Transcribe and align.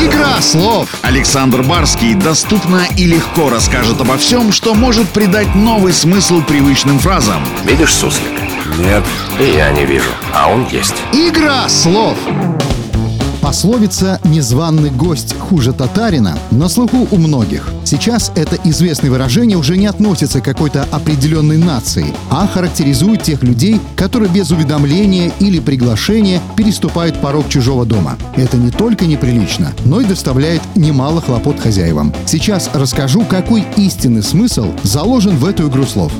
Игра 0.00 0.40
слов! 0.40 0.88
Александр 1.02 1.62
Барский 1.62 2.14
доступно 2.14 2.86
и 2.96 3.04
легко 3.06 3.50
расскажет 3.50 4.00
обо 4.00 4.16
всем, 4.16 4.52
что 4.52 4.74
может 4.74 5.08
придать 5.08 5.54
новый 5.54 5.92
смысл 5.92 6.42
привычным 6.42 6.98
фразам. 6.98 7.42
Видишь 7.64 7.94
суслика? 7.94 8.42
Нет. 8.78 9.04
И 9.40 9.56
я 9.56 9.70
не 9.70 9.84
вижу, 9.84 10.10
а 10.34 10.48
он 10.48 10.66
есть. 10.68 10.94
Игра 11.12 11.68
слов! 11.68 12.16
Пословица 13.40 14.20
«незваный 14.24 14.90
гость 14.90 15.38
хуже 15.38 15.72
татарина» 15.72 16.36
на 16.50 16.68
слуху 16.68 17.06
у 17.10 17.16
многих. 17.16 17.70
Сейчас 17.84 18.32
это 18.34 18.58
известное 18.64 19.10
выражение 19.10 19.56
уже 19.56 19.76
не 19.76 19.86
относится 19.86 20.40
к 20.40 20.44
какой-то 20.44 20.86
определенной 20.90 21.56
нации, 21.56 22.12
а 22.30 22.46
характеризует 22.46 23.22
тех 23.22 23.42
людей, 23.42 23.80
которые 23.96 24.30
без 24.30 24.50
уведомления 24.50 25.32
или 25.38 25.60
приглашения 25.60 26.42
переступают 26.56 27.20
порог 27.20 27.48
чужого 27.48 27.86
дома. 27.86 28.18
Это 28.36 28.56
не 28.56 28.70
только 28.70 29.06
неприлично, 29.06 29.72
но 29.84 30.00
и 30.00 30.04
доставляет 30.04 30.62
немало 30.74 31.22
хлопот 31.22 31.60
хозяевам. 31.60 32.12
Сейчас 32.26 32.68
расскажу, 32.74 33.24
какой 33.24 33.64
истинный 33.76 34.22
смысл 34.22 34.72
заложен 34.82 35.36
в 35.36 35.46
эту 35.46 35.68
игру 35.68 35.86
слов. 35.86 36.12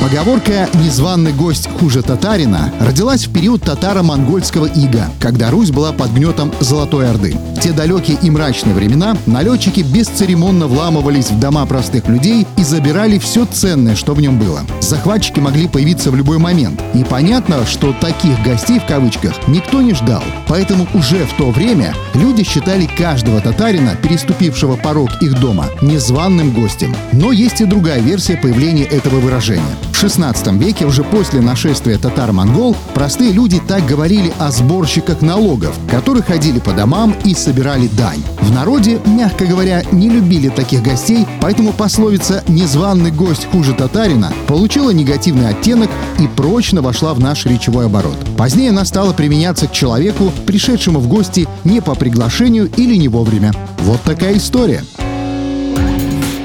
Поговорка 0.00 0.68
«незваный 0.74 1.32
гость 1.32 1.68
хуже 1.68 2.02
татарина» 2.02 2.72
родилась 2.78 3.26
в 3.26 3.32
период 3.32 3.62
татаро-монгольского 3.64 4.66
ига, 4.66 5.10
когда 5.18 5.50
Русь 5.50 5.72
была 5.72 5.92
под 5.92 6.12
гнетом 6.12 6.52
Золотой 6.60 7.10
Орды. 7.10 7.36
В 7.56 7.60
те 7.60 7.72
далекие 7.72 8.16
и 8.22 8.30
мрачные 8.30 8.76
времена 8.76 9.16
налетчики 9.26 9.80
бесцеремонно 9.80 10.68
вламывались 10.68 11.32
в 11.32 11.40
дома 11.40 11.66
простых 11.66 12.06
людей 12.06 12.46
и 12.56 12.62
забирали 12.62 13.18
все 13.18 13.44
ценное, 13.44 13.96
что 13.96 14.14
в 14.14 14.20
нем 14.20 14.38
было. 14.38 14.60
Захватчики 14.80 15.40
могли 15.40 15.66
появиться 15.66 16.12
в 16.12 16.14
любой 16.14 16.38
момент. 16.38 16.80
И 16.94 17.02
понятно, 17.02 17.66
что 17.66 17.92
таких 17.92 18.40
«гостей» 18.44 18.78
в 18.78 18.86
кавычках 18.86 19.34
никто 19.48 19.82
не 19.82 19.94
ждал. 19.94 20.22
Поэтому 20.46 20.86
уже 20.94 21.26
в 21.26 21.32
то 21.36 21.50
время 21.50 21.92
люди 22.14 22.44
считали 22.44 22.88
каждого 22.96 23.40
татарина, 23.40 23.96
переступившего 23.96 24.76
порог 24.76 25.10
их 25.20 25.40
дома, 25.40 25.66
незваным 25.82 26.52
гостем. 26.52 26.94
Но 27.12 27.32
есть 27.32 27.60
и 27.60 27.64
другая 27.64 28.00
версия 28.00 28.36
появления 28.36 28.84
этого 28.84 29.16
выражения. 29.16 29.64
XVI 30.00 30.58
веке, 30.58 30.86
уже 30.86 31.02
после 31.02 31.40
нашествия 31.40 31.98
татар-монгол, 31.98 32.76
простые 32.94 33.32
люди 33.32 33.60
так 33.66 33.84
говорили 33.84 34.32
о 34.38 34.52
сборщиках 34.52 35.22
налогов, 35.22 35.76
которые 35.90 36.22
ходили 36.22 36.60
по 36.60 36.72
домам 36.72 37.16
и 37.24 37.34
собирали 37.34 37.88
дань. 37.88 38.22
В 38.40 38.52
народе, 38.52 39.00
мягко 39.06 39.44
говоря, 39.44 39.82
не 39.90 40.08
любили 40.08 40.50
таких 40.50 40.82
гостей, 40.82 41.26
поэтому 41.40 41.72
пословица 41.72 42.44
«незваный 42.46 43.10
гость 43.10 43.46
хуже 43.50 43.74
татарина» 43.74 44.32
получила 44.46 44.90
негативный 44.90 45.48
оттенок 45.48 45.90
и 46.20 46.28
прочно 46.28 46.80
вошла 46.80 47.12
в 47.12 47.18
наш 47.18 47.44
речевой 47.44 47.86
оборот. 47.86 48.16
Позднее 48.36 48.70
она 48.70 48.84
стала 48.84 49.12
применяться 49.12 49.66
к 49.66 49.72
человеку, 49.72 50.32
пришедшему 50.46 51.00
в 51.00 51.08
гости 51.08 51.48
не 51.64 51.80
по 51.80 51.96
приглашению 51.96 52.70
или 52.76 52.94
не 52.94 53.08
вовремя. 53.08 53.52
Вот 53.78 54.00
такая 54.02 54.36
история. 54.36 54.84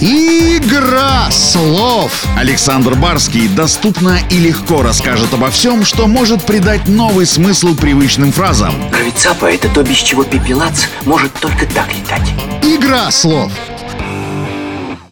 Игра 0.00 1.30
слов! 1.30 2.26
Александр 2.36 2.94
Барский 2.94 3.48
доступно 3.48 4.18
и 4.30 4.38
легко 4.38 4.82
расскажет 4.82 5.32
обо 5.32 5.50
всем, 5.50 5.86
что 5.86 6.06
может 6.06 6.44
придать 6.44 6.86
новый 6.86 7.24
смысл 7.24 7.74
привычным 7.74 8.30
фразам. 8.30 8.74
Гравицапа— 8.90 9.46
это 9.46 9.68
то, 9.68 9.82
без 9.82 9.96
чего 9.96 10.24
пепелац 10.24 10.84
может 11.06 11.32
только 11.34 11.64
так 11.66 11.88
летать. 11.94 12.30
Игра 12.62 13.10
слов! 13.10 13.50